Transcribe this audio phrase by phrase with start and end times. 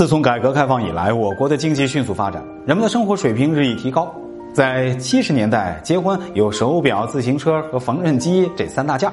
[0.00, 4.10] 自从改革开放以来，我国的经济迅速发展，人们的生活水平日益提高。
[4.50, 9.12] 在七十年代，结婚有手表、自行车和缝纫机这三大件，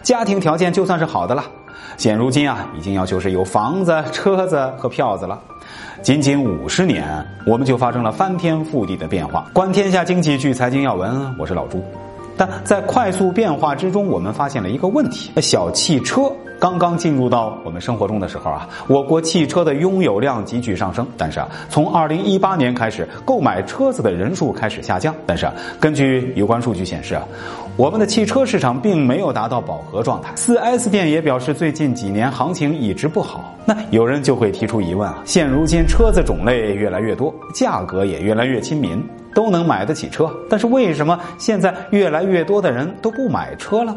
[0.00, 1.42] 家庭条件就算是好的了。
[1.96, 5.40] 现如今啊，已经要求是有房子、车子和票子了。
[6.02, 7.04] 仅仅五十年，
[7.44, 9.44] 我们就发生了翻天覆地的变化。
[9.52, 11.82] 观天下经济，聚财经要闻，我是老朱。
[12.36, 16.30] 但在快速变化之中，我们发现了一个问题：小汽车。
[16.58, 21.06] 刚刚进入到我们生活中的时候啊，我国汽车的拥有量急剧上升。
[21.16, 25.14] 但是啊，从二零一八年开始，购买车子的人数开始下降。
[25.24, 27.22] 但是啊，根据有关数据显示啊，
[27.76, 30.32] 我们的汽车市场并没有达到饱和状态。
[30.34, 33.54] 四 S 店也表示，最近几年行情一直不好。
[33.64, 39.00] 那有人就会提出疑问啊：现如今车子种类越来越多，价格也越来越亲民，
[39.32, 43.96] 都能买得起车，但是为什么现在越来越多的人都不买车了？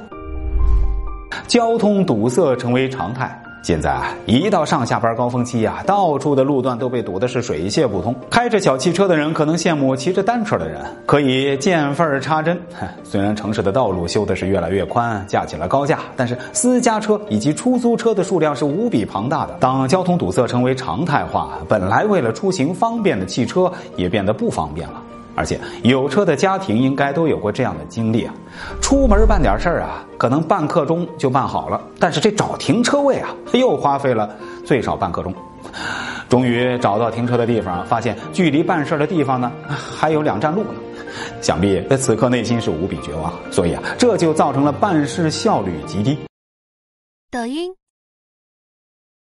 [1.51, 3.29] 交通堵塞成为常态。
[3.61, 8.15] 现在啊，一到上下班高峰期啊，到处的路段都被堵得是水泄不通。
[8.29, 12.57] 开着小汽车的人可能羡慕骑着单车的人，可以见缝插针。
[13.03, 19.57] 虽然城市的道路修的是越来越宽，架起了高架，但是私家车以及出租车的数量是无比庞大的。
[19.59, 25.03] 当交通堵塞成为常态化，本来为了出行方便的汽车也变得不方便了。
[25.35, 28.33] 而且有车的家庭应该都有过这样的经历啊，
[28.81, 35.33] 出门办点事儿啊，可能半刻钟就办好了，但是这找停车位啊，又花费了最少半刻钟。
[36.27, 40.69] 终于找到停车的地方，发现距离办事的地方呢还有两站路呢，
[41.41, 43.33] 想必此刻内心是无比绝望。
[43.51, 46.17] 所以啊，这就造成了办事效率极低。
[47.29, 47.80] 抖音。